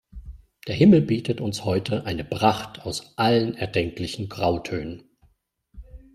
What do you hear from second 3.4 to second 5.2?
erdenklichen Grautönen.